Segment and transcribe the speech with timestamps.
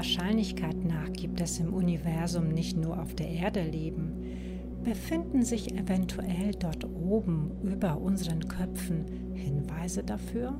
[0.00, 4.14] Wahrscheinlichkeit nach gibt es im Universum nicht nur auf der Erde Leben,
[4.82, 9.04] befinden sich eventuell dort oben über unseren Köpfen
[9.34, 10.58] Hinweise dafür?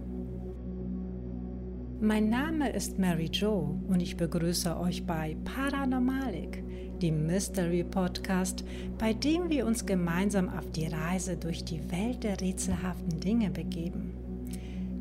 [2.03, 6.63] Mein Name ist Mary Jo und ich begrüße euch bei Paranormalik,
[7.01, 8.63] dem Mystery Podcast,
[8.99, 14.13] bei dem wir uns gemeinsam auf die Reise durch die Welt der rätselhaften Dinge begeben.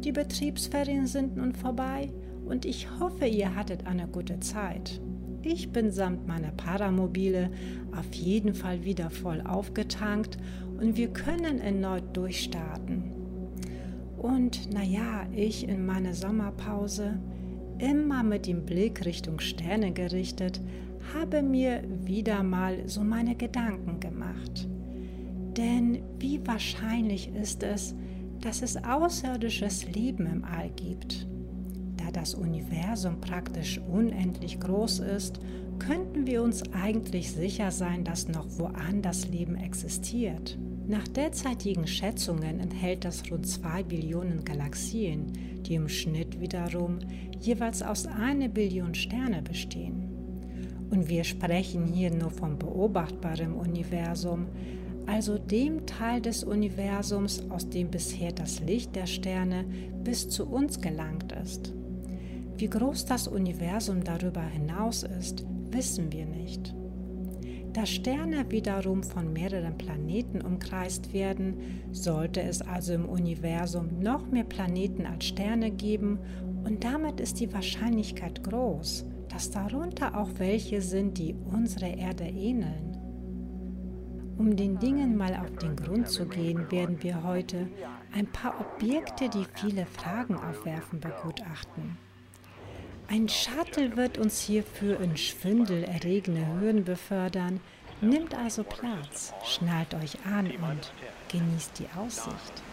[0.02, 2.10] Die Betriebsferien sind nun vorbei
[2.50, 5.00] und ich hoffe, ihr hattet eine gute Zeit.
[5.42, 7.50] Ich bin samt meiner Paramobile
[7.96, 10.38] auf jeden Fall wieder voll aufgetankt
[10.80, 13.04] und wir können erneut durchstarten.
[14.18, 17.20] Und naja, ich in meiner Sommerpause,
[17.78, 20.60] immer mit dem Blick Richtung Sterne gerichtet,
[21.14, 24.68] habe mir wieder mal so meine Gedanken gemacht.
[25.56, 27.96] Denn wie wahrscheinlich ist es,
[28.42, 31.26] dass es außerirdisches Leben im All gibt?
[32.10, 35.40] Da das Universum praktisch unendlich groß ist,
[35.78, 40.58] könnten wir uns eigentlich sicher sein, dass noch woanders Leben existiert.
[40.88, 46.98] Nach derzeitigen Schätzungen enthält das rund 2 Billionen Galaxien, die im Schnitt wiederum
[47.40, 50.10] jeweils aus einer Billion Sterne bestehen.
[50.90, 54.48] Und wir sprechen hier nur vom beobachtbaren Universum,
[55.06, 59.64] also dem Teil des Universums, aus dem bisher das Licht der Sterne
[60.04, 61.74] bis zu uns gelangt ist.
[62.60, 66.76] Wie groß das Universum darüber hinaus ist, wissen wir nicht.
[67.72, 71.56] Da Sterne wiederum von mehreren Planeten umkreist werden,
[71.94, 76.20] sollte es also im Universum noch mehr Planeten als Sterne geben
[76.66, 82.98] und damit ist die Wahrscheinlichkeit groß, dass darunter auch welche sind, die unserer Erde ähneln.
[84.38, 87.70] Um den Dingen mal auf den Grund zu gehen, werden wir heute
[88.14, 92.09] ein paar Objekte, die viele Fragen aufwerfen, begutachten.
[93.12, 97.60] Ein Shuttle wird uns hierfür in schwindelerregende Höhen befördern.
[98.02, 100.94] Nimmt also Platz, schnallt euch an und
[101.32, 102.64] genießt die Aussicht.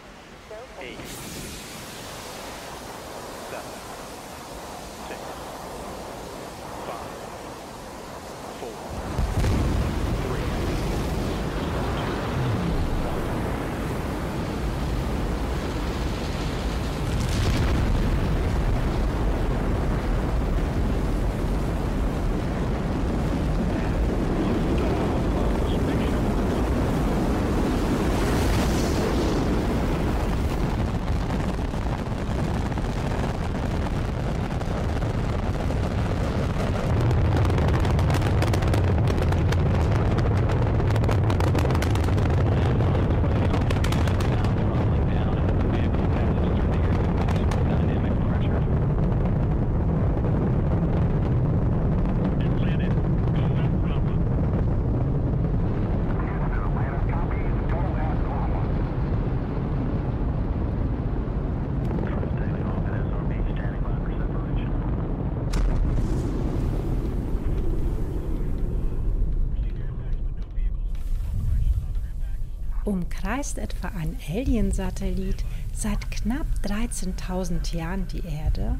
[73.07, 78.77] Umkreist etwa ein Alien-Satellit seit knapp 13.000 Jahren die Erde?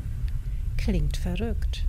[0.77, 1.85] Klingt verrückt.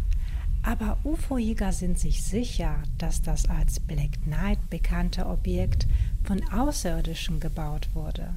[0.63, 5.87] Aber UFO-Jäger sind sich sicher, dass das als Black Knight bekannte Objekt
[6.25, 8.35] von Außerirdischen gebaut wurde.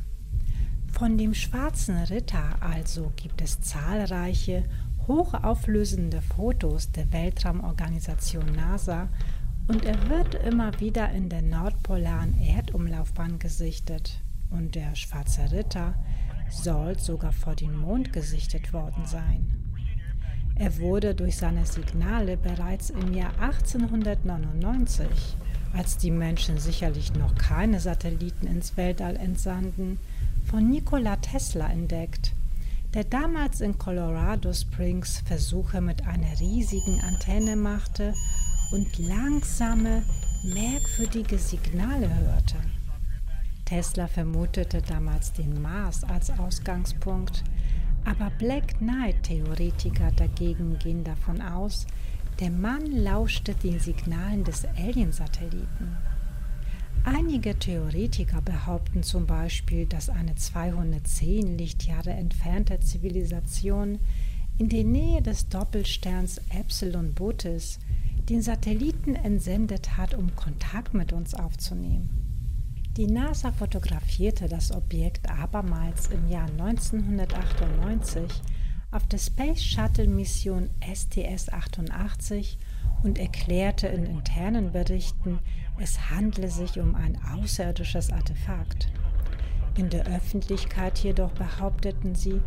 [0.91, 4.63] Von dem schwarzen Ritter also gibt es zahlreiche
[5.07, 9.09] hochauflösende Fotos der Weltraumorganisation NASA
[9.67, 14.19] und er wird immer wieder in der nordpolaren Erdumlaufbahn gesichtet.
[14.49, 15.93] Und der Schwarze Ritter
[16.49, 19.61] soll sogar vor den Mond gesichtet worden sein.
[20.55, 25.07] Er wurde durch seine Signale bereits im Jahr 1899,
[25.73, 29.97] als die Menschen sicherlich noch keine Satelliten ins Weltall entsandten,
[30.45, 32.33] von Nikola Tesla entdeckt,
[32.93, 38.13] der damals in Colorado Springs Versuche mit einer riesigen Antenne machte
[38.71, 40.03] und langsame,
[40.43, 42.55] merkwürdige Signale hörte.
[43.65, 47.43] Tesla vermutete damals den Mars als Ausgangspunkt,
[48.03, 51.85] aber Black Knight-Theoretiker dagegen gehen davon aus,
[52.39, 55.97] der Mann lauschte den Signalen des Alien-Satelliten.
[57.03, 63.99] Einige Theoretiker behaupten zum Beispiel, dass eine 210 Lichtjahre entfernte Zivilisation
[64.57, 67.79] in der Nähe des Doppelsterns Epsilon Botis
[68.29, 72.09] den Satelliten entsendet hat, um Kontakt mit uns aufzunehmen.
[72.97, 78.23] Die NASA fotografierte das Objekt abermals im Jahr 1998,
[78.91, 82.57] auf der Space Shuttle Mission STS-88
[83.03, 85.39] und erklärte in internen Berichten,
[85.79, 88.91] es handle sich um ein außerirdisches Artefakt.
[89.77, 92.41] In der Öffentlichkeit jedoch behaupteten sie,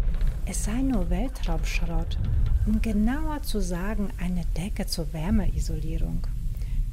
[0.45, 2.19] es sei nur Weltraumschrott,
[2.67, 6.27] um genauer zu sagen eine Decke zur Wärmeisolierung.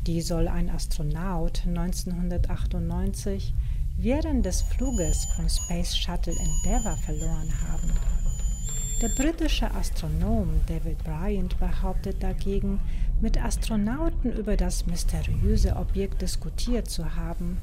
[0.08, 3.54] Die soll ein Astronaut 1998
[3.98, 7.92] während des Fluges vom Space Shuttle Endeavour verloren haben.
[9.02, 12.80] Der britische Astronom David Bryant behauptet dagegen,
[13.20, 17.58] mit Astronauten über das mysteriöse Objekt diskutiert zu haben.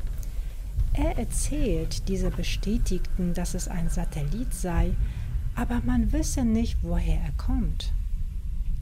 [1.01, 4.91] Er erzählt, diese bestätigten, dass es ein Satellit sei,
[5.55, 7.93] aber man wisse nicht, woher er kommt.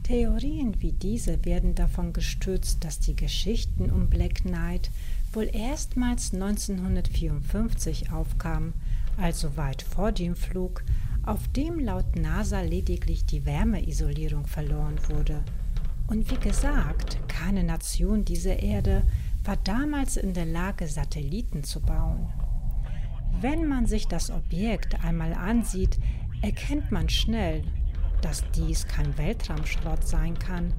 [0.01, 4.89] Theorien wie diese werden davon gestützt, dass die Geschichten um Black Knight
[5.31, 8.73] wohl erstmals 1954 aufkamen,
[9.17, 10.83] also weit vor dem Flug,
[11.21, 15.43] auf dem laut NASA lediglich die Wärmeisolierung verloren wurde.
[16.07, 19.03] Und wie gesagt, keine Nation dieser Erde
[19.47, 22.27] war damals in der Lage, Satelliten zu bauen.
[23.39, 25.97] Wenn man sich das Objekt einmal ansieht,
[26.41, 27.63] erkennt man schnell,
[28.21, 30.73] dass dies kein Weltraumschrott sein kann.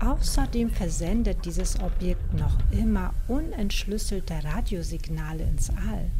[0.00, 6.10] Außerdem versendet dieses Objekt noch immer unentschlüsselte Radiosignale ins All.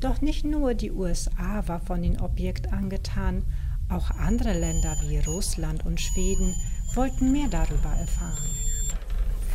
[0.00, 3.44] Doch nicht nur die USA war von dem Objekt angetan,
[3.88, 6.54] auch andere Länder wie Russland und Schweden
[6.94, 8.65] wollten mehr darüber erfahren.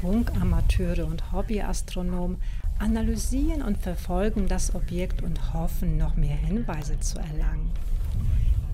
[0.01, 2.37] Funkamateure und Hobbyastronomen
[2.79, 7.69] analysieren und verfolgen das Objekt und hoffen, noch mehr Hinweise zu erlangen.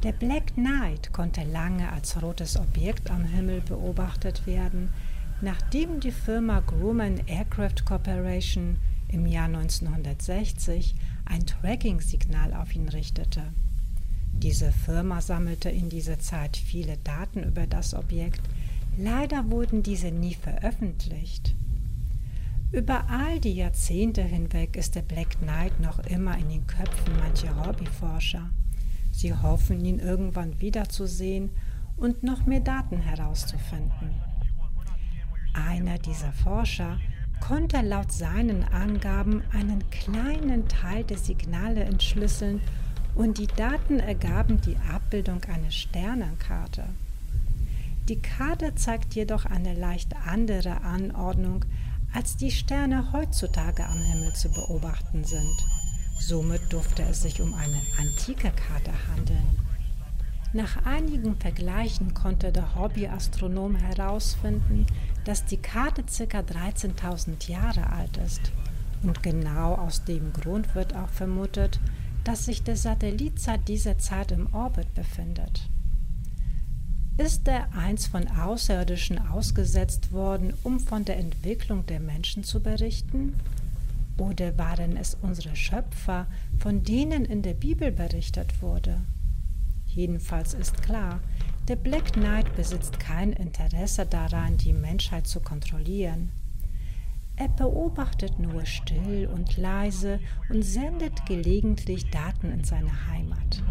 [0.04, 4.88] Der Black Knight konnte lange als rotes Objekt am Himmel beobachtet werden,
[5.42, 8.78] nachdem die Firma Grumman Aircraft Corporation
[9.10, 10.96] im Jahr 1960
[11.26, 13.42] ein Tracking-Signal auf ihn richtete.
[14.32, 18.42] Diese Firma sammelte in dieser Zeit viele Daten über das Objekt,
[18.98, 21.56] leider wurden diese nie veröffentlicht.
[22.72, 27.66] Über all die Jahrzehnte hinweg ist der Black Knight noch immer in den Köpfen mancher
[27.66, 28.50] Hobbyforscher.
[29.14, 31.52] Sie hoffen, ihn irgendwann wiederzusehen
[31.96, 34.22] und noch mehr Daten herauszufinden.
[35.54, 37.00] Einer dieser Forscher
[37.40, 42.62] konnte laut seinen Angaben einen kleinen Teil der Signale entschlüsseln
[43.16, 46.84] und die Daten ergaben die Abbildung einer Sternenkarte.
[48.10, 51.66] Die Karte zeigt jedoch eine leicht andere Anordnung,
[52.14, 55.56] als die Sterne heutzutage am Himmel zu beobachten sind.
[56.18, 59.60] Somit durfte es sich um eine antike Karte handeln.
[60.54, 64.86] Nach einigen Vergleichen konnte der Hobbyastronom herausfinden,
[65.26, 66.40] dass die Karte ca.
[66.40, 68.54] 13.000 Jahre alt ist.
[69.04, 71.82] Und genau aus dem Grund wird auch vermutet,
[72.24, 75.70] dass sich der Satellit seit dieser Zeit im Orbit befindet.
[77.18, 83.34] Ist er einst von Außerirdischen ausgesetzt worden, um von der Entwicklung der Menschen zu berichten?
[84.20, 86.28] Oder waren es unsere Schöpfer,
[86.60, 89.02] von denen in der Bibel berichtet wurde?
[89.88, 91.20] Jedenfalls ist klar,
[91.68, 96.30] der Black Knight besitzt kein Interesse daran, die Menschheit zu kontrollieren.
[97.36, 100.20] Er beobachtet nur still und leise
[100.50, 103.64] und sendet gelegentlich Daten in seine Heimat.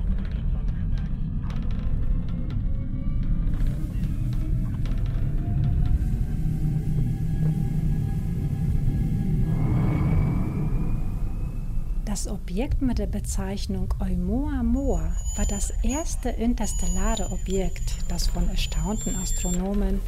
[12.16, 20.00] Das Objekt mit der Bezeichnung Oumuamua war das erste interstellare Objekt, das von erstaunten Astronomen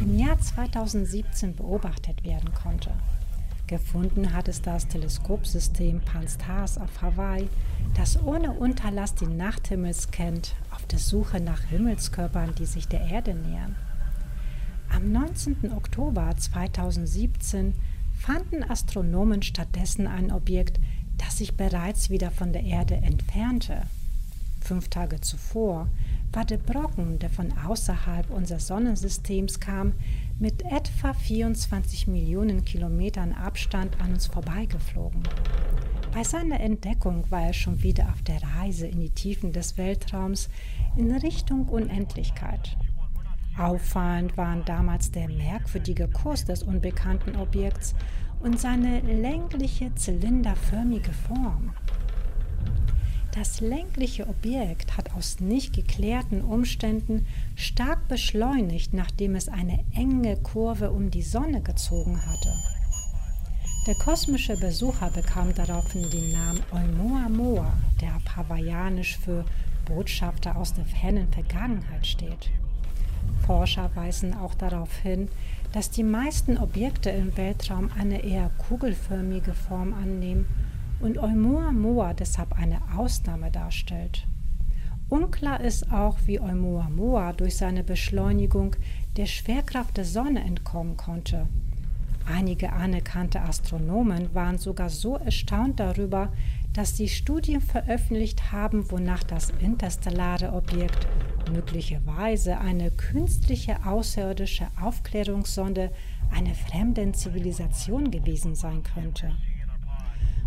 [0.00, 2.90] im Jahr 2017 beobachtet werden konnte.
[3.68, 7.48] Gefunden hat es das Teleskopsystem Pan-STARRS auf Hawaii,
[7.94, 13.34] das ohne Unterlass den Nachthimmel scannt, auf der Suche nach Himmelskörpern, die sich der Erde
[13.34, 13.76] nähern.
[14.92, 15.70] Am 19.
[15.72, 17.74] Oktober 2017
[18.18, 20.80] fanden Astronomen stattdessen ein Objekt,
[21.18, 23.82] das sich bereits wieder von der Erde entfernte.
[24.60, 25.88] Fünf Tage zuvor
[26.32, 29.92] war der Brocken, der von außerhalb unseres Sonnensystems kam,
[30.38, 35.22] mit etwa 24 Millionen Kilometern Abstand an uns vorbeigeflogen.
[36.12, 40.48] Bei seiner Entdeckung war er schon wieder auf der Reise in die Tiefen des Weltraums
[40.96, 42.76] in Richtung Unendlichkeit.
[43.58, 47.94] Auffallend waren damals der merkwürdige Kurs des unbekannten Objekts
[48.42, 51.72] und seine längliche zylinderförmige Form.
[53.34, 60.90] Das längliche Objekt hat aus nicht geklärten Umständen stark beschleunigt, nachdem es eine enge Kurve
[60.90, 62.52] um die Sonne gezogen hatte.
[63.86, 69.44] Der kosmische Besucher bekam daraufhin den Namen Oumuamua, der auf Hawaiianisch für
[69.86, 72.50] Botschafter aus der fernen Vergangenheit steht.
[73.46, 75.28] Forscher weisen auch darauf hin,
[75.72, 80.46] dass die meisten Objekte im Weltraum eine eher kugelförmige Form annehmen
[81.00, 84.26] und Oumuamua deshalb eine Ausnahme darstellt.
[85.08, 88.76] Unklar ist auch, wie Oumuamua durch seine Beschleunigung
[89.16, 91.48] der Schwerkraft der Sonne entkommen konnte.
[92.24, 96.32] Einige anerkannte Astronomen waren sogar so erstaunt darüber,
[96.72, 101.06] dass sie Studien veröffentlicht haben, wonach das interstellare Objekt
[101.52, 105.90] möglicherweise eine künstliche außerirdische Aufklärungssonde
[106.30, 109.32] einer fremden Zivilisation gewesen sein könnte.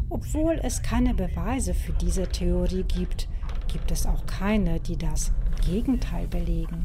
[0.10, 3.28] Obwohl es keine Beweise für diese Theorie gibt,
[3.72, 5.32] gibt es auch keine, die das
[5.66, 6.84] Gegenteil belegen.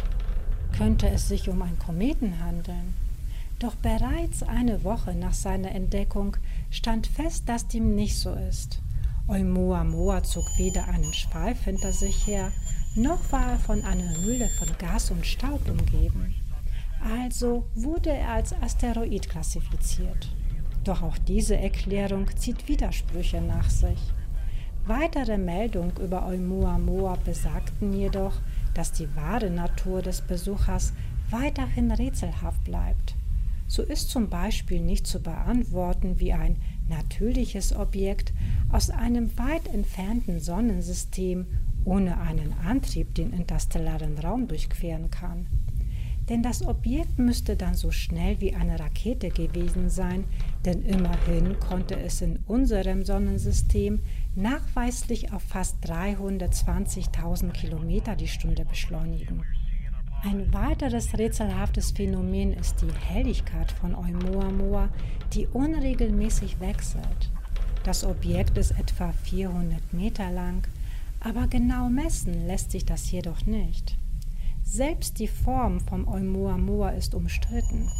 [0.77, 2.95] Könnte es sich um einen Kometen handeln?
[3.59, 6.37] Doch bereits eine Woche nach seiner Entdeckung
[6.71, 8.81] stand fest, dass dem nicht so ist.
[9.31, 12.51] Oumuamua zog weder einen Schweif hinter sich her,
[12.97, 16.35] noch war er von einer Hülle von Gas und Staub umgeben.
[17.01, 20.35] Also wurde er als Asteroid klassifiziert.
[20.83, 24.01] Doch auch diese Erklärung zieht Widersprüche nach sich.
[24.87, 28.35] Weitere Meldungen über Oumuamua besagten jedoch,
[28.75, 30.93] dass die wahre Natur des Besuchers
[31.31, 33.15] weiterhin rätselhaft bleibt.
[33.69, 36.57] So ist zum Beispiel nicht zu beantworten, wie ein
[36.91, 38.35] natürliches Objekt
[38.71, 41.47] aus einem weit entfernten Sonnensystem
[41.85, 45.47] ohne einen Antrieb den interstellaren Raum durchqueren kann.
[46.29, 50.25] Denn das Objekt müsste dann so schnell wie eine Rakete gewesen sein,
[50.65, 54.01] denn immerhin konnte es in unserem Sonnensystem
[54.37, 59.43] nachweislich auf fast 320.000 Kilometer die Stunde beschleunigen.
[60.23, 64.91] Ein weiteres rätselhaftes Phänomen ist die Helligkeit von Oumuamua,
[65.33, 67.31] die unregelmäßig wechselt.
[67.85, 70.67] Das Objekt ist etwa 400 Meter lang,
[71.21, 73.97] aber genau messen lässt sich das jedoch nicht.
[74.63, 77.91] Selbst die Form vom Oumuamua ist umstritten.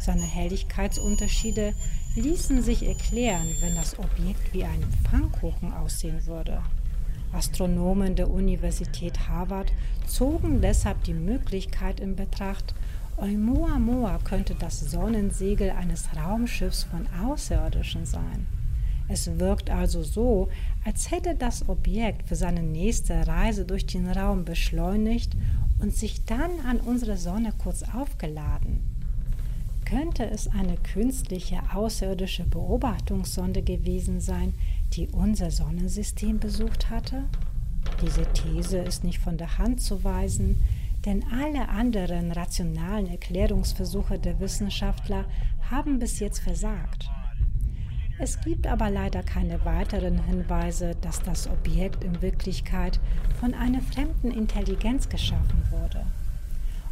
[0.00, 1.74] Seine Helligkeitsunterschiede
[2.16, 6.60] ließen sich erklären, wenn das Objekt wie ein Pfannkuchen aussehen würde.
[7.32, 9.72] Astronomen der Universität Harvard
[10.06, 12.74] zogen deshalb die Möglichkeit in Betracht,
[13.16, 18.46] Oumuamua könnte das Sonnensegel eines Raumschiffs von Außerirdischen sein.
[19.08, 20.48] Es wirkt also so,
[20.84, 25.36] als hätte das Objekt für seine nächste Reise durch den Raum beschleunigt
[25.80, 28.97] und sich dann an unsere Sonne kurz aufgeladen.
[29.88, 34.52] Könnte es eine künstliche außerirdische Beobachtungssonde gewesen sein,
[34.92, 37.24] die unser Sonnensystem besucht hatte?
[38.02, 40.62] Diese These ist nicht von der Hand zu weisen,
[41.06, 45.24] denn alle anderen rationalen Erklärungsversuche der Wissenschaftler
[45.70, 47.08] haben bis jetzt versagt.
[48.18, 53.00] Es gibt aber leider keine weiteren Hinweise, dass das Objekt in Wirklichkeit
[53.40, 56.04] von einer fremden Intelligenz geschaffen wurde.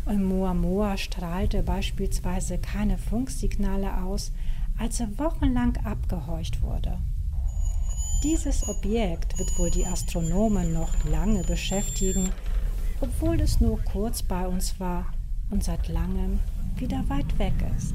[0.07, 4.33] Oumuamua strahlte beispielsweise keine Funksignale aus,
[4.79, 6.99] als er wochenlang abgehorcht wurde.
[8.23, 12.31] Dieses Objekt wird wohl die Astronomen noch lange beschäftigen,
[13.01, 15.07] obwohl es nur kurz bei uns war
[15.51, 16.39] und seit langem
[16.77, 17.95] wieder weit weg ist.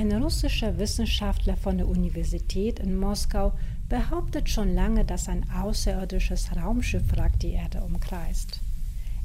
[0.00, 3.52] Ein russischer Wissenschaftler von der Universität in Moskau
[3.90, 8.60] behauptet schon lange, dass ein außerirdisches Raumschiffwrack die Erde umkreist.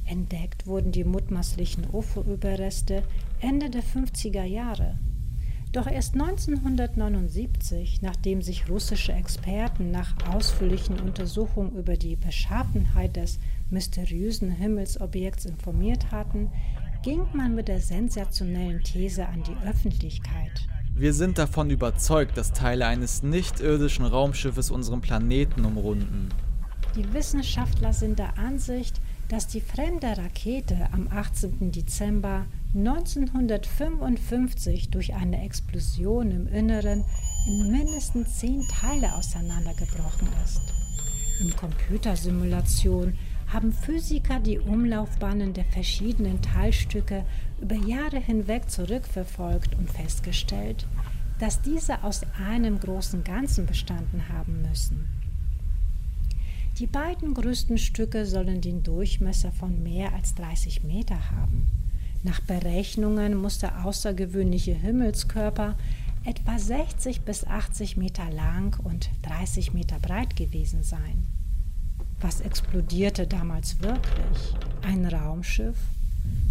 [0.04, 3.04] Entdeckt wurden die mutmaßlichen UFO-Überreste
[3.40, 5.00] Ende der 50er Jahre.
[5.72, 13.40] Doch erst 1979, nachdem sich russische Experten nach ausführlichen Untersuchungen über die Beschaffenheit des
[13.70, 16.52] mysteriösen Himmelsobjekts informiert hatten,
[17.06, 20.68] ging man mit der sensationellen These an die Öffentlichkeit.
[20.96, 26.30] Wir sind davon überzeugt, dass Teile eines nicht-irdischen Raumschiffes unseren Planeten umrunden.
[26.96, 31.72] Die Wissenschaftler sind der Ansicht, dass die fremde Rakete am 18.
[31.72, 37.04] Dezember 1955 durch eine Explosion im Inneren
[37.48, 40.74] in mindestens zehn Teile auseinandergebrochen ist.
[41.40, 43.16] In Computersimulationen
[43.48, 47.26] haben Physiker die Umlaufbahnen der verschiedenen Teilstücke
[47.62, 50.86] über Jahre hinweg zurückverfolgt und festgestellt,
[51.40, 55.08] dass diese aus einem großen Ganzen bestanden haben müssen.
[56.80, 61.72] Die beiden größten Stücke sollen den Durchmesser von mehr als 30 Meter haben.
[62.24, 65.78] Nach Berechnungen muss der außergewöhnliche Himmelskörper
[66.26, 71.28] etwa 60 bis 80 Meter lang und 30 Meter breit gewesen sein.
[72.22, 74.56] Was explodierte damals wirklich?
[74.82, 75.78] Ein Raumschiff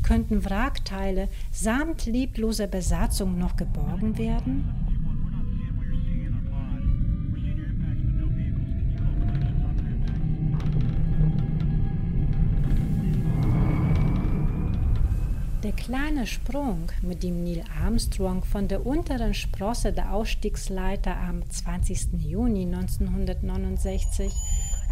[0.04, 4.64] Könnten Wrackteile samt liebloser Besatzung noch geborgen werden?
[15.62, 22.22] Der kleine Sprung, mit dem Neil Armstrong von der unteren Sprosse der Ausstiegsleiter am 20.
[22.22, 24.30] Juni 1969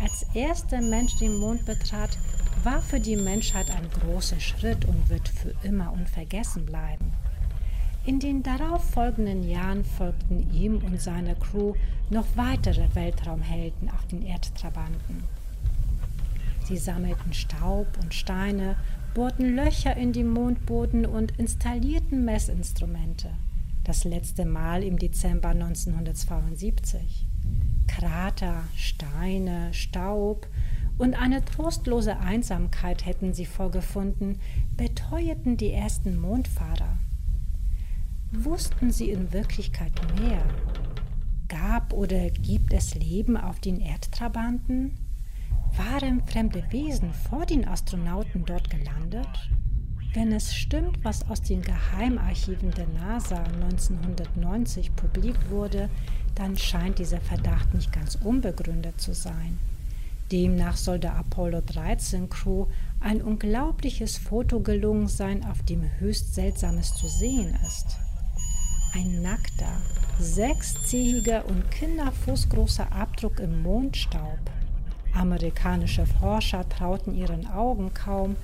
[0.02, 2.18] als erster Mensch den Mond betrat,
[2.64, 7.12] war für die Menschheit ein großer Schritt und wird für immer unvergessen bleiben.
[8.04, 11.74] In den darauf folgenden Jahren folgten ihm und seiner Crew
[12.10, 15.22] noch weitere Weltraumhelden auf den Erdtrabanten.
[16.64, 18.76] Sie sammelten Staub und Steine
[19.14, 23.30] bohrten Löcher in die Mondboden und installierten Messinstrumente.
[23.84, 27.26] Das letzte Mal im Dezember 1972.
[27.86, 30.48] Krater, Steine, Staub
[30.98, 34.38] und eine trostlose Einsamkeit hätten sie vorgefunden,
[34.76, 36.98] beteuerten die ersten Mondfahrer.
[38.32, 40.42] Wussten sie in Wirklichkeit mehr?
[41.48, 44.92] Gab oder gibt es Leben auf den Erdtrabanten?
[45.76, 49.28] Waren fremde Wesen vor den Astronauten dort gelandet?
[50.14, 55.88] Wenn es stimmt, was aus den Geheimarchiven der NASA 1990 publik wurde,
[56.34, 59.58] dann scheint dieser Verdacht nicht ganz unbegründet zu sein.
[60.30, 62.66] Demnach soll der Apollo 13 Crew
[63.00, 67.98] ein unglaubliches Foto gelungen sein, auf dem höchst Seltsames zu sehen ist.
[68.94, 69.80] Ein nackter,
[70.18, 74.38] sechszähiger und kinderfußgroßer Abdruck im Mondstaub.
[75.14, 78.36] Amerikanische Forscher trauten ihren Augen kaum.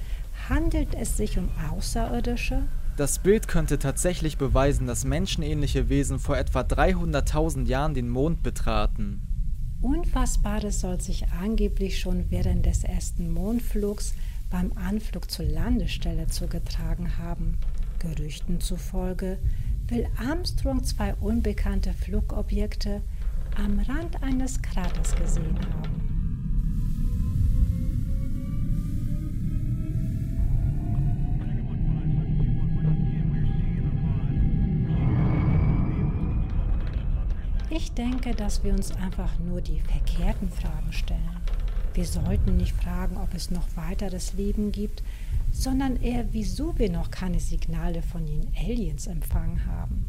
[0.49, 2.63] Handelt es sich um Außerirdische?
[2.97, 9.23] Das Bild könnte tatsächlich beweisen, dass menschenähnliche Wesen vor etwa 300.000 Jahren den Mond betraten.
[9.81, 14.15] Unfassbares soll sich angeblich schon während des ersten Mondflugs
[14.51, 17.59] beim Anflug zur Landestelle zugetragen haben.
[18.01, 19.39] Gerüchten zufolge
[19.87, 23.03] will Armstrong zwei unbekannte Flugobjekte
[23.57, 26.08] am Rand eines Kraters gesehen haben.
[37.71, 41.37] Ich denke, dass wir uns einfach nur die verkehrten Fragen stellen.
[41.93, 45.03] Wir sollten nicht fragen, ob es noch weiteres Leben gibt,
[45.53, 50.07] sondern eher, wieso wir noch keine Signale von den Aliens empfangen haben.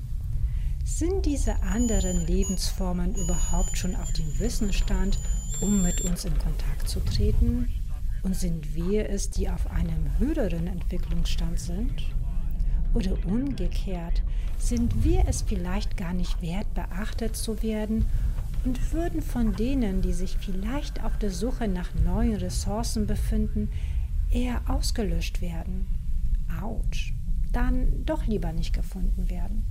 [0.86, 5.20] Sind diese anderen Lebensformen überhaupt schon auf dem Wissensstand,
[5.60, 7.68] um mit uns in Kontakt zu treten?
[8.24, 11.92] Und sind wir es, die auf einem höheren Entwicklungsstand sind?
[12.94, 14.22] Oder umgekehrt,
[14.58, 18.06] sind wir es vielleicht gar nicht wert, beachtet zu werden
[18.66, 23.70] und würden von denen, die sich vielleicht auf der Suche nach neuen Ressourcen befinden,
[24.32, 25.88] eher ausgelöscht werden.
[26.62, 27.14] Autsch,
[27.52, 29.64] dann doch lieber nicht gefunden werden.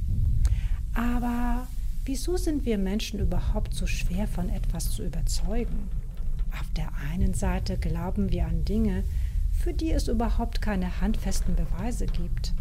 [0.95, 1.67] Aber
[2.05, 5.89] wieso sind wir Menschen überhaupt so schwer von etwas zu überzeugen?
[6.53, 9.05] Auf der einen Seite glauben wir an Dinge,
[9.53, 12.55] für die es überhaupt keine handfesten Beweise gibt.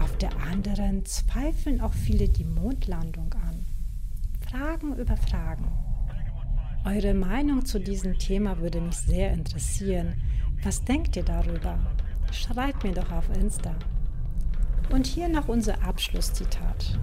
[0.00, 3.66] Auf der anderen zweifeln auch viele die Mondlandung an.
[4.48, 5.70] Fragen über Fragen.
[6.84, 10.14] Eure Meinung zu diesem Thema würde mich sehr interessieren.
[10.62, 11.78] Was denkt ihr darüber?
[12.32, 13.74] Schreibt mir doch auf Insta.
[14.90, 16.98] Und hier noch unser Abschlusszitat.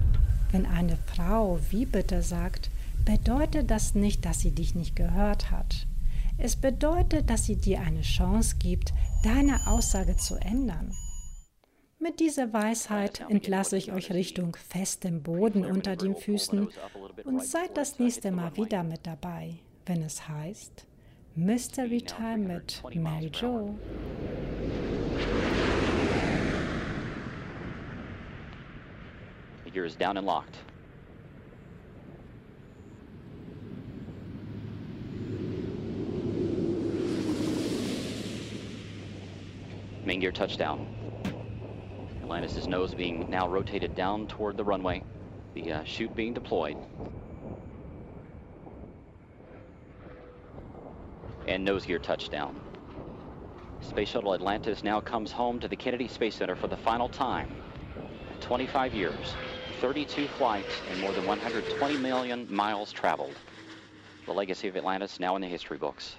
[0.50, 2.70] Wenn eine Frau wie bitte sagt,
[3.04, 5.86] bedeutet das nicht, dass sie dich nicht gehört hat.
[6.36, 10.92] Es bedeutet, dass sie dir eine Chance gibt, deine Aussage zu ändern.
[12.00, 16.68] Mit dieser Weisheit entlasse ich euch Richtung festem Boden unter den Füßen
[17.24, 20.86] und seid das nächste Mal wieder mit dabei, wenn es heißt
[21.34, 23.76] Mystery Time mit Mary Jo.
[29.74, 30.58] Is down and locked.
[40.04, 40.86] Main gear touchdown.
[42.28, 45.02] Atlantis' nose being now rotated down toward the runway.
[45.54, 46.76] The uh, chute being deployed.
[51.46, 52.60] And nose gear touchdown.
[53.80, 57.48] Space Shuttle Atlantis now comes home to the Kennedy Space Center for the final time.
[58.40, 59.38] 25 years,
[59.80, 63.40] 32 flights, and more than 120 million miles traveled.
[64.26, 66.16] The legacy of Atlantis now in the history books.